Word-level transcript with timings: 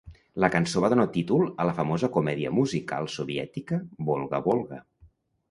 La 0.43 0.47
cançó 0.53 0.79
va 0.85 0.89
donar 0.93 1.03
títol 1.17 1.43
a 1.65 1.67
la 1.71 1.75
famosa 1.81 2.09
comèdia 2.15 2.53
musical 2.61 3.11
soviètica 3.19 3.81
"Volga-Volga". 4.11 4.83